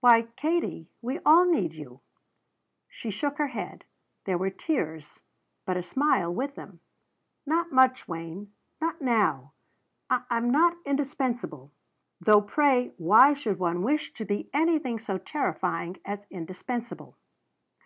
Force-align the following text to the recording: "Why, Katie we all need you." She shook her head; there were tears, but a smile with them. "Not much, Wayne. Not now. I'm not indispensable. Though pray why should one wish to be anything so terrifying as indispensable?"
"Why, 0.00 0.28
Katie 0.36 0.90
we 1.00 1.20
all 1.20 1.46
need 1.46 1.72
you." 1.72 2.00
She 2.86 3.10
shook 3.10 3.38
her 3.38 3.46
head; 3.46 3.86
there 4.26 4.36
were 4.36 4.50
tears, 4.50 5.20
but 5.64 5.78
a 5.78 5.82
smile 5.82 6.30
with 6.34 6.54
them. 6.54 6.80
"Not 7.46 7.72
much, 7.72 8.06
Wayne. 8.06 8.52
Not 8.82 9.00
now. 9.00 9.52
I'm 10.10 10.50
not 10.50 10.76
indispensable. 10.84 11.72
Though 12.20 12.42
pray 12.42 12.92
why 12.98 13.32
should 13.32 13.58
one 13.58 13.80
wish 13.82 14.12
to 14.16 14.26
be 14.26 14.50
anything 14.52 14.98
so 14.98 15.16
terrifying 15.16 15.96
as 16.04 16.26
indispensable?" 16.28 17.16